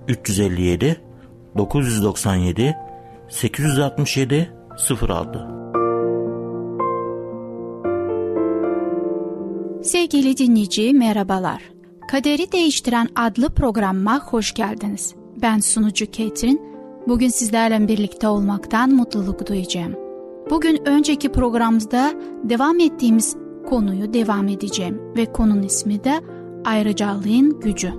357 0.09 1.01
997 1.57 2.77
867 3.29 4.53
06 5.01 5.65
Sevgili 9.83 10.37
dinleyici 10.37 10.93
merhabalar. 10.93 11.63
Kaderi 12.11 12.53
Değiştiren 12.53 13.09
adlı 13.17 13.49
programıma 13.49 14.21
hoş 14.21 14.55
geldiniz. 14.55 15.15
Ben 15.43 15.59
sunucu 15.59 16.11
Ketrin. 16.11 16.63
Bugün 17.09 17.29
sizlerle 17.29 17.89
birlikte 17.89 18.29
olmaktan 18.29 18.95
mutluluk 18.95 19.47
duyacağım. 19.49 19.95
Bugün 20.51 20.89
önceki 20.89 21.33
programımızda 21.33 22.13
devam 22.45 22.81
ettiğimiz 22.81 23.37
konuyu 23.67 24.15
devam 24.15 24.49
edeceğim 24.49 25.01
ve 25.17 25.33
konunun 25.33 25.63
ismi 25.63 26.05
de 26.05 26.21
ayrıcalığın 26.65 27.61
gücü. 27.61 27.93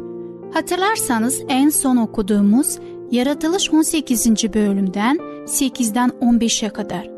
Hatırlarsanız 0.53 1.41
en 1.47 1.69
son 1.69 1.97
okuduğumuz 1.97 2.79
Yaratılış 3.11 3.73
18. 3.73 4.53
bölümden 4.53 5.17
8'den 5.45 6.09
15'e 6.09 6.69
kadar 6.69 7.09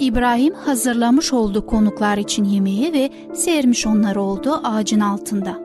İbrahim 0.00 0.54
hazırlamış 0.54 1.32
olduğu 1.32 1.66
konuklar 1.66 2.18
için 2.18 2.44
yemeği 2.44 2.92
ve 2.92 3.10
sermiş 3.34 3.86
onları 3.86 4.22
olduğu 4.22 4.60
ağacın 4.64 5.00
altında. 5.00 5.60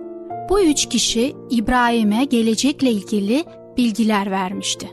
Bu 0.50 0.62
üç 0.62 0.86
kişi 0.86 1.36
İbrahim'e 1.50 2.26
gelecekle 2.26 2.92
ilgili 2.92 3.46
bilgiler 3.78 4.32
vermişti. 4.32 4.89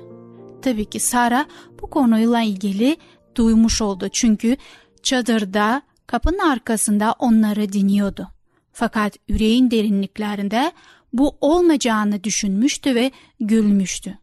Tabii 0.63 0.85
ki 0.85 1.01
Sara 1.01 1.47
bu 1.83 1.87
konuyla 1.91 2.43
ilgili 2.43 2.97
duymuş 3.35 3.83
oldu 3.83 4.09
çünkü 4.13 4.57
çadırda 5.03 5.83
kapının 6.07 6.39
arkasında 6.39 7.15
onları 7.19 7.73
dinliyordu. 7.73 8.29
Fakat 8.73 9.17
yüreğin 9.29 9.71
derinliklerinde 9.71 10.73
bu 11.13 11.37
olmayacağını 11.41 12.25
düşünmüştü 12.25 12.95
ve 12.95 13.11
gülmüştü. 13.41 14.19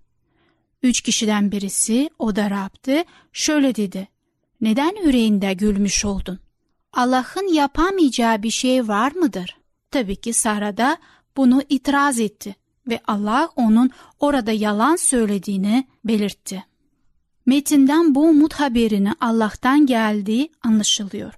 Üç 0.84 1.02
kişiden 1.02 1.52
birisi 1.52 2.10
o 2.20 2.36
da 2.36 2.50
Rab'dı 2.50 3.04
şöyle 3.34 3.76
dedi. 3.76 4.08
Neden 4.62 5.06
yüreğinde 5.06 5.54
gülmüş 5.54 6.06
oldun? 6.06 6.40
Allah'ın 6.94 7.54
yapamayacağı 7.54 8.44
bir 8.44 8.50
şey 8.50 8.88
var 8.88 9.12
mıdır? 9.12 9.58
Tabii 9.92 10.16
ki 10.16 10.34
Sara 10.34 10.78
da 10.78 10.98
bunu 11.38 11.62
itiraz 11.70 12.20
etti 12.20 12.56
ve 12.88 13.00
Allah 13.08 13.50
onun 13.56 13.90
orada 14.20 14.52
yalan 14.52 14.96
söylediğini 14.96 15.88
belirtti. 16.06 16.64
Metinden 17.46 18.16
bu 18.16 18.30
umut 18.30 18.54
haberini 18.54 19.12
Allah'tan 19.20 19.86
geldiği 19.86 20.52
anlaşılıyor. 20.64 21.34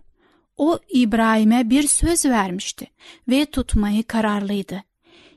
O 0.57 0.79
İbrahim'e 0.89 1.69
bir 1.69 1.87
söz 1.87 2.25
vermişti 2.25 2.87
ve 3.29 3.45
tutmayı 3.45 4.03
kararlıydı. 4.03 4.83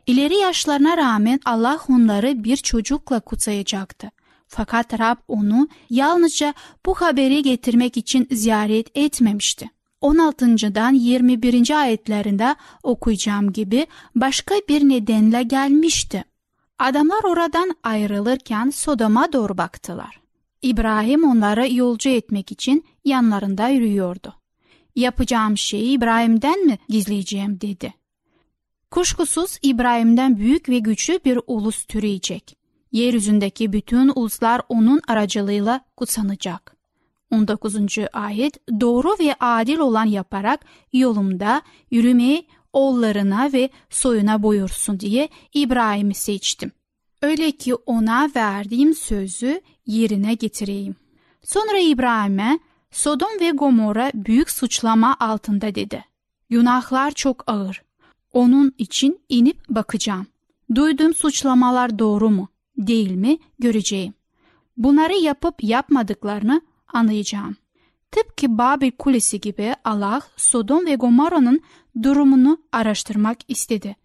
İleri 0.07 0.35
yaşlarına 0.35 0.97
rağmen 0.97 1.41
Allah 1.45 1.81
onları 1.89 2.45
bir 2.45 2.57
çocukla 2.57 3.21
kutsayacaktı. 3.21 4.11
Fakat 4.47 5.01
Rab 5.01 5.17
onu 5.29 5.69
yalnızca 5.91 6.55
bu 6.87 6.95
haberi 6.95 7.43
getirmek 7.43 7.97
için 7.97 8.29
ziyaret 8.31 8.99
etmemişti. 8.99 9.71
16.dan 10.03 10.93
21. 10.93 11.81
ayetlerinde 11.81 12.57
okuyacağım 12.83 13.53
gibi 13.53 13.87
başka 14.15 14.55
bir 14.69 14.89
nedenle 14.89 15.43
gelmişti. 15.43 16.25
Adamlar 16.79 17.25
oradan 17.25 17.77
ayrılırken 17.83 18.71
Sodom'a 18.71 19.33
doğru 19.33 19.59
baktılar. 19.59 20.21
İbrahim 20.63 21.25
onları 21.25 21.75
yolcu 21.75 22.09
etmek 22.09 22.53
için 22.53 22.85
yanlarında 23.05 23.69
yürüyordu. 23.69 24.35
Yapacağım 24.99 25.59
şeyi 25.59 25.91
İbrahim'den 25.91 26.67
mi 26.67 26.79
gizleyeceğim 26.89 27.61
dedi. 27.61 27.95
Kuşkusuz 28.91 29.59
İbrahim'den 29.63 30.37
büyük 30.37 30.69
ve 30.69 30.79
güçlü 30.79 31.21
bir 31.25 31.39
ulus 31.47 31.85
türeyecek. 31.85 32.57
Yeryüzündeki 32.93 33.73
bütün 33.73 34.13
uluslar 34.15 34.63
onun 34.69 35.01
aracılığıyla 35.09 35.81
kutsanacak. 35.97 36.77
19. 37.31 37.77
ayet 38.13 38.81
doğru 38.81 39.17
ve 39.21 39.35
adil 39.41 39.79
olan 39.79 40.05
yaparak 40.05 40.61
yolumda 40.93 41.63
yürümeyi 41.91 42.47
oğullarına 42.73 43.53
ve 43.53 43.71
soyuna 43.91 44.43
buyursun 44.43 45.01
diye 45.01 45.29
İbrahim'i 45.55 46.15
seçtim. 46.15 46.73
Öyle 47.23 47.53
ki 47.53 47.75
ona 47.75 48.31
verdiğim 48.37 48.95
sözü 48.95 49.61
yerine 49.87 50.35
getireyim. 50.35 50.97
Sonra 51.43 51.79
İbrahim'e 51.79 52.59
Sodom 52.91 53.41
ve 53.41 53.51
Gomorra 53.51 54.11
büyük 54.15 54.51
suçlama 54.51 55.17
altında 55.21 55.75
dedi. 55.75 56.05
Günahlar 56.51 57.11
çok 57.11 57.45
ağır. 57.47 57.83
Onun 58.33 58.75
için 58.79 59.21
inip 59.29 59.69
bakacağım. 59.69 60.27
Duyduğum 60.75 61.15
suçlamalar 61.15 61.99
doğru 61.99 62.31
mu, 62.31 62.49
değil 62.77 63.11
mi 63.11 63.39
göreceğim. 63.59 64.15
Bunları 64.77 65.15
yapıp 65.15 65.65
yapmadıklarını 65.65 66.63
anlayacağım. 66.93 67.57
Tıpkı 68.11 68.59
Babil 68.59 68.91
Kulesi 68.91 69.41
gibi 69.41 69.75
Allah 69.85 70.21
Sodom 70.37 70.87
ve 70.87 70.95
Gomorra'nın 70.95 71.61
durumunu 72.03 72.59
araştırmak 72.73 73.39
istedi. 73.49 73.97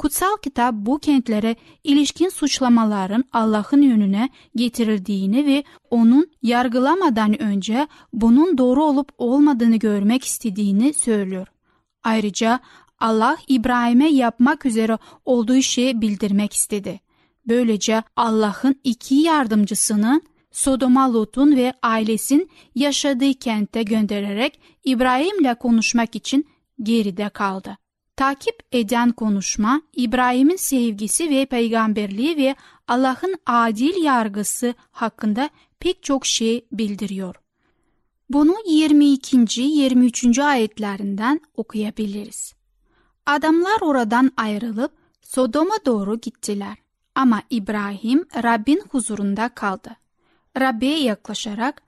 Kutsal 0.00 0.36
kitap 0.42 0.74
bu 0.74 0.98
kentlere 0.98 1.56
ilişkin 1.84 2.28
suçlamaların 2.28 3.24
Allah'ın 3.32 3.82
yönüne 3.82 4.28
getirildiğini 4.56 5.46
ve 5.46 5.64
onun 5.90 6.30
yargılamadan 6.42 7.42
önce 7.42 7.88
bunun 8.12 8.58
doğru 8.58 8.84
olup 8.84 9.08
olmadığını 9.18 9.76
görmek 9.76 10.24
istediğini 10.24 10.94
söylüyor. 10.94 11.46
Ayrıca 12.02 12.60
Allah 12.98 13.36
İbrahim'e 13.48 14.08
yapmak 14.08 14.66
üzere 14.66 14.98
olduğu 15.24 15.62
şeyi 15.62 16.00
bildirmek 16.00 16.52
istedi. 16.52 17.00
Böylece 17.48 18.02
Allah'ın 18.16 18.80
iki 18.84 19.14
yardımcısını 19.14 20.20
Sodoma 20.52 21.12
Lut'un 21.12 21.56
ve 21.56 21.72
ailesin 21.82 22.50
yaşadığı 22.74 23.34
kente 23.34 23.82
göndererek 23.82 24.60
İbrahim'le 24.84 25.54
konuşmak 25.54 26.16
için 26.16 26.46
geride 26.82 27.28
kaldı. 27.28 27.76
Takip 28.20 28.62
eden 28.72 29.12
konuşma 29.12 29.82
İbrahim'in 29.92 30.56
sevgisi 30.56 31.30
ve 31.30 31.46
peygamberliği 31.46 32.36
ve 32.36 32.54
Allah'ın 32.88 33.34
adil 33.46 34.04
yargısı 34.04 34.74
hakkında 34.90 35.50
pek 35.78 36.02
çok 36.02 36.26
şey 36.26 36.66
bildiriyor. 36.72 37.34
Bunu 38.30 38.56
22. 38.66 39.60
23. 39.60 40.38
ayetlerinden 40.38 41.40
okuyabiliriz. 41.54 42.54
Adamlar 43.26 43.80
oradan 43.80 44.32
ayrılıp 44.36 44.92
Sodom'a 45.22 45.76
doğru 45.86 46.20
gittiler. 46.20 46.76
Ama 47.14 47.42
İbrahim 47.50 48.24
Rabbin 48.42 48.82
huzurunda 48.90 49.48
kaldı. 49.48 49.96
Rabbi'ye 50.60 50.98
yaklaşarak 51.02 51.82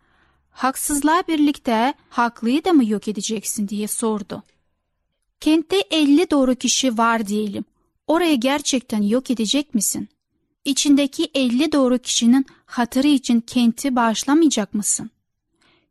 haksızlığa 0.50 1.22
birlikte 1.28 1.94
haklıyı 2.08 2.64
da 2.64 2.72
mı 2.72 2.84
yok 2.88 3.08
edeceksin 3.08 3.68
diye 3.68 3.88
sordu. 3.88 4.42
Kentte 5.42 5.76
50 5.90 6.30
doğru 6.30 6.54
kişi 6.54 6.98
var 6.98 7.26
diyelim. 7.26 7.64
Oraya 8.06 8.34
gerçekten 8.34 9.02
yok 9.02 9.30
edecek 9.30 9.74
misin? 9.74 10.08
İçindeki 10.64 11.30
50 11.34 11.72
doğru 11.72 11.98
kişinin 11.98 12.46
hatırı 12.66 13.08
için 13.08 13.40
kenti 13.40 13.96
bağışlamayacak 13.96 14.74
mısın? 14.74 15.10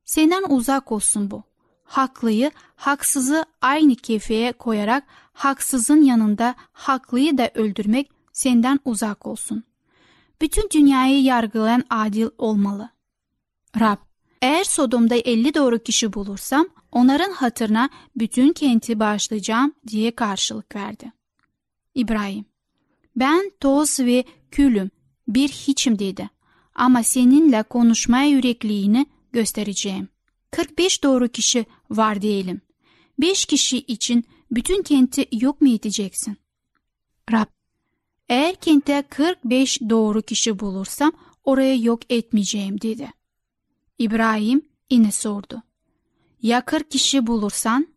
Senden 0.06 0.44
uzak 0.50 0.92
olsun 0.92 1.32
bu. 1.32 1.44
Haklıyı, 1.84 2.52
haksızı 2.76 3.46
aynı 3.62 3.96
kefeye 3.96 4.52
koyarak 4.52 5.04
haksızın 5.34 6.02
yanında 6.02 6.56
haklıyı 6.72 7.38
da 7.38 7.52
öldürmek 7.54 8.10
senden 8.32 8.80
uzak 8.86 9.26
olsun. 9.26 9.64
Bütün 10.42 10.70
dünyayı 10.74 11.24
yargılayan 11.24 11.84
adil 11.90 12.28
olmalı. 12.38 12.90
Rab, 13.80 13.98
eğer 14.42 14.64
Sodom'da 14.64 15.16
50 15.16 15.54
doğru 15.54 15.80
kişi 15.80 16.14
bulursam 16.14 16.68
onların 16.92 17.32
hatırına 17.32 17.90
bütün 18.16 18.54
kenti 18.54 19.00
bağışlayacağım 19.00 19.74
diye 19.88 20.16
karşılık 20.16 20.76
verdi. 20.76 21.12
İbrahim, 21.96 22.46
ben 23.16 23.52
toz 23.60 24.00
ve 24.00 24.24
külüm, 24.52 24.92
bir 25.28 25.50
hiçim 25.50 26.00
dedi. 26.00 26.30
Ama 26.76 27.04
seninle 27.04 27.64
konuşmaya 27.64 28.30
yürekliğini 28.30 29.06
göstereceğim. 29.34 30.08
45 30.52 31.04
doğru 31.04 31.28
kişi 31.28 31.66
var 31.90 32.22
diyelim. 32.22 32.62
5 33.20 33.46
kişi 33.46 33.78
için 33.78 34.24
bütün 34.52 34.84
kenti 34.84 35.28
yok 35.32 35.62
mu 35.62 35.70
edeceksin? 35.74 36.38
Rab, 37.32 37.46
eğer 38.30 38.56
kente 38.56 39.04
45 39.10 39.82
doğru 39.90 40.22
kişi 40.22 40.60
bulursam 40.60 41.12
oraya 41.44 41.76
yok 41.76 42.02
etmeyeceğim 42.10 42.82
dedi. 42.82 43.21
İbrahim 44.02 44.62
yine 44.90 45.12
sordu. 45.12 45.64
Ya 46.42 46.66
40 46.66 46.92
kişi 46.92 47.28
bulursan? 47.28 47.88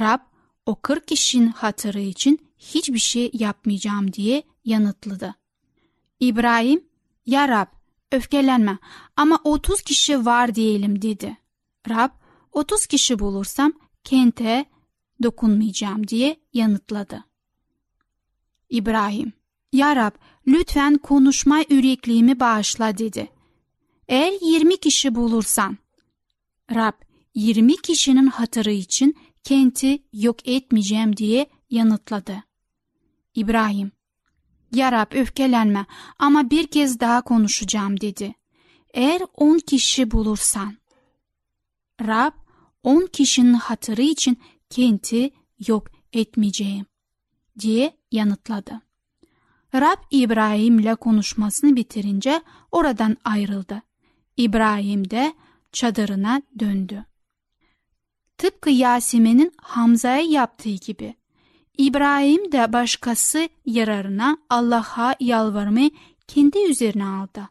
Rab 0.00 0.20
o 0.66 0.80
40 0.80 1.08
kişinin 1.08 1.48
hatırı 1.48 2.00
için 2.00 2.48
hiçbir 2.58 2.98
şey 2.98 3.30
yapmayacağım 3.32 4.12
diye 4.12 4.42
yanıtladı. 4.64 5.34
İbrahim, 6.20 6.84
ya 7.26 7.48
Rab 7.48 7.66
öfkelenme 8.12 8.78
ama 9.16 9.38
30 9.44 9.82
kişi 9.82 10.26
var 10.26 10.54
diyelim 10.54 11.02
dedi. 11.02 11.36
Rab 11.88 12.10
30 12.52 12.86
kişi 12.86 13.18
bulursam 13.18 13.72
kente 14.04 14.64
dokunmayacağım 15.22 16.08
diye 16.08 16.40
yanıtladı. 16.52 17.24
İbrahim, 18.70 19.32
Ya 19.72 19.96
Rab 19.96 20.12
lütfen 20.46 20.98
konuşma 20.98 21.58
yürekliğimi 21.70 22.40
bağışla 22.40 22.98
dedi. 22.98 23.35
Eğer 24.08 24.32
20 24.42 24.76
kişi 24.76 25.14
bulursan, 25.14 25.78
Rab 26.74 26.92
20 27.34 27.76
kişinin 27.76 28.26
hatırı 28.26 28.70
için 28.70 29.16
kenti 29.44 30.02
yok 30.12 30.48
etmeyeceğim 30.48 31.16
diye 31.16 31.46
yanıtladı. 31.70 32.44
İbrahim, 33.34 33.92
Ya 34.72 34.92
Rab 34.92 35.12
öfkelenme 35.12 35.86
ama 36.18 36.50
bir 36.50 36.66
kez 36.66 37.00
daha 37.00 37.22
konuşacağım 37.22 38.00
dedi. 38.00 38.34
Eğer 38.94 39.22
10 39.34 39.58
kişi 39.58 40.10
bulursan, 40.10 40.76
Rab 42.00 42.32
10 42.82 43.06
kişinin 43.06 43.54
hatırı 43.54 44.02
için 44.02 44.40
kenti 44.70 45.30
yok 45.66 45.86
etmeyeceğim 46.12 46.86
diye 47.58 47.96
yanıtladı. 48.12 48.80
Rab 49.74 50.02
İbrahim'le 50.10 50.94
konuşmasını 50.94 51.76
bitirince 51.76 52.42
oradan 52.72 53.16
ayrıldı. 53.24 53.82
İbrahim 54.36 55.10
de 55.10 55.34
çadırına 55.72 56.42
döndü. 56.58 57.04
Tıpkı 58.38 58.70
Yasemin'in 58.70 59.52
Hamza'ya 59.56 60.20
yaptığı 60.20 60.74
gibi 60.74 61.14
İbrahim 61.78 62.52
de 62.52 62.72
başkası 62.72 63.48
yararına 63.66 64.38
Allah'a 64.50 65.14
yalvarmayı 65.20 65.90
kendi 66.28 66.58
üzerine 66.58 67.06
aldı. 67.06 67.48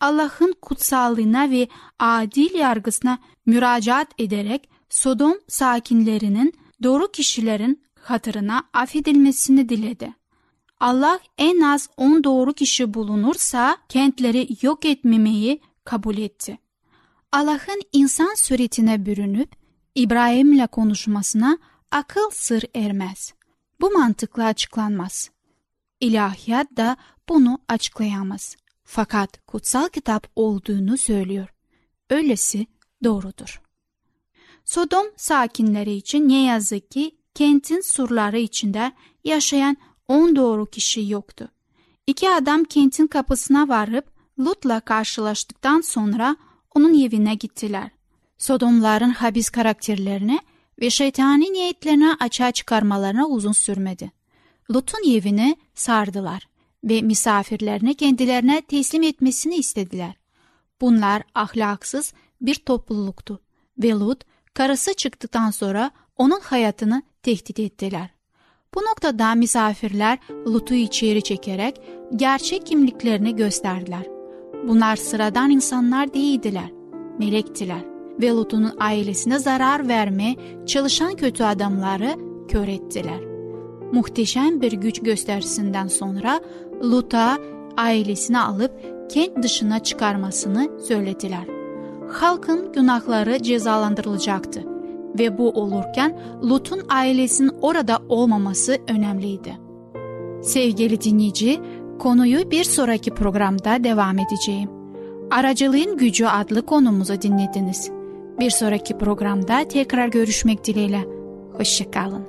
Allah'ın 0.00 0.54
kutsallığına 0.62 1.50
ve 1.50 1.68
adil 1.98 2.54
yargısına 2.54 3.18
müracaat 3.46 4.08
ederek 4.18 4.68
Sodom 4.88 5.38
sakinlerinin 5.48 6.54
doğru 6.82 7.12
kişilerin 7.12 7.82
hatırına 8.00 8.62
affedilmesini 8.72 9.68
diledi. 9.68 10.14
Allah 10.80 11.20
en 11.38 11.60
az 11.60 11.88
on 11.96 12.24
doğru 12.24 12.52
kişi 12.52 12.94
bulunursa 12.94 13.76
kentleri 13.88 14.48
yok 14.62 14.84
etmemeyi 14.84 15.60
kabul 15.86 16.18
etti. 16.18 16.58
Allah'ın 17.32 17.82
insan 17.92 18.34
suretine 18.34 19.06
bürünüp 19.06 19.56
İbrahim'le 19.94 20.66
konuşmasına 20.66 21.58
akıl 21.90 22.30
sır 22.30 22.64
ermez. 22.74 23.34
Bu 23.80 23.90
mantıkla 23.90 24.44
açıklanmaz. 24.44 25.30
İlahiyat 26.00 26.76
da 26.76 26.96
bunu 27.28 27.58
açıklayamaz. 27.68 28.56
Fakat 28.84 29.46
kutsal 29.46 29.88
kitap 29.88 30.26
olduğunu 30.36 30.98
söylüyor. 30.98 31.48
Öylesi 32.10 32.66
doğrudur. 33.04 33.62
Sodom 34.64 35.06
sakinleri 35.16 35.92
için 35.92 36.28
ne 36.28 36.44
yazık 36.44 36.90
ki 36.90 37.16
kentin 37.34 37.80
surları 37.80 38.38
içinde 38.38 38.92
yaşayan 39.24 39.76
on 40.08 40.36
doğru 40.36 40.66
kişi 40.66 41.08
yoktu. 41.08 41.48
İki 42.06 42.30
adam 42.30 42.64
kentin 42.64 43.06
kapısına 43.06 43.68
varıp 43.68 44.15
Lut'la 44.38 44.80
karşılaştıktan 44.80 45.80
sonra 45.80 46.36
onun 46.74 47.02
evine 47.02 47.34
gittiler. 47.34 47.90
Sodomların 48.38 49.10
habis 49.10 49.50
karakterlerini 49.50 50.38
ve 50.80 50.90
şeytani 50.90 51.52
niyetlerini 51.52 52.14
açığa 52.20 52.52
çıkarmalarına 52.52 53.26
uzun 53.26 53.52
sürmedi. 53.52 54.12
Lut'un 54.70 55.10
evini 55.10 55.56
sardılar 55.74 56.48
ve 56.84 57.02
misafirlerini 57.02 57.94
kendilerine 57.94 58.60
teslim 58.60 59.02
etmesini 59.02 59.56
istediler. 59.56 60.14
Bunlar 60.80 61.22
ahlaksız 61.34 62.12
bir 62.40 62.54
topluluktu 62.54 63.40
ve 63.78 63.90
Lut 63.90 64.24
karısı 64.54 64.94
çıktıktan 64.94 65.50
sonra 65.50 65.90
onun 66.16 66.40
hayatını 66.40 67.02
tehdit 67.22 67.60
ettiler. 67.60 68.10
Bu 68.74 68.80
noktada 68.80 69.34
misafirler 69.34 70.18
Lut'u 70.46 70.74
içeri 70.74 71.22
çekerek 71.22 71.80
gerçek 72.16 72.66
kimliklerini 72.66 73.36
gösterdiler. 73.36 74.15
Bunlar 74.68 74.96
sıradan 74.96 75.50
insanlar 75.50 76.14
değildiler, 76.14 76.72
melektiler 77.18 77.84
ve 78.20 78.30
Lut'un 78.30 78.72
ailesine 78.80 79.38
zarar 79.38 79.88
verme 79.88 80.36
çalışan 80.66 81.14
kötü 81.14 81.44
adamları 81.44 82.14
kör 82.48 82.68
ettiler. 82.68 83.20
Muhteşem 83.92 84.60
bir 84.60 84.72
güç 84.72 85.00
gösterisinden 85.00 85.86
sonra 85.86 86.40
Lut'a 86.82 87.38
ailesini 87.76 88.38
alıp 88.38 88.72
kent 89.10 89.42
dışına 89.42 89.78
çıkarmasını 89.78 90.70
söylediler. 90.80 91.44
Halkın 92.12 92.72
günahları 92.72 93.42
cezalandırılacaktı 93.42 94.64
ve 95.18 95.38
bu 95.38 95.50
olurken 95.50 96.18
Lut'un 96.42 96.82
ailesinin 96.88 97.52
orada 97.62 97.98
olmaması 98.08 98.78
önemliydi. 98.88 99.66
Sevgili 100.42 101.00
dinleyici, 101.00 101.60
konuyu 101.98 102.50
bir 102.50 102.64
sonraki 102.64 103.10
programda 103.10 103.84
devam 103.84 104.18
edeceğim. 104.18 104.70
Aracılığın 105.30 105.98
Gücü 105.98 106.26
adlı 106.26 106.66
konumuzu 106.66 107.22
dinlediniz. 107.22 107.90
Bir 108.40 108.50
sonraki 108.50 108.98
programda 108.98 109.68
tekrar 109.68 110.08
görüşmek 110.08 110.64
dileğiyle. 110.64 111.04
Hoşçakalın. 111.52 112.22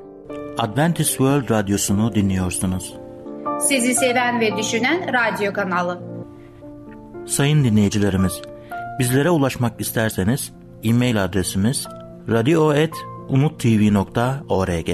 Adventist 0.58 1.10
World 1.10 1.50
Radyosu'nu 1.50 2.16
dinliyorsunuz. 2.16 2.94
Sizi 3.60 3.96
seven 3.96 4.40
ve 4.40 4.58
düşünen 4.58 5.14
radyo 5.14 5.54
kanalı. 5.54 6.00
Sayın 7.26 7.64
dinleyicilerimiz, 7.64 8.42
bizlere 9.00 9.30
ulaşmak 9.30 9.82
isterseniz 9.82 10.52
e-mail 10.84 11.24
adresimiz 11.24 11.88
radio.umutv.org 12.30 14.90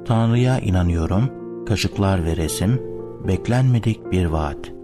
Tanrı'ya 0.06 0.58
inanıyorum, 0.58 1.30
kaşıklar 1.66 2.24
ve 2.24 2.36
resim, 2.36 2.82
beklenmedik 3.28 4.12
bir 4.12 4.26
vaat. 4.26 4.83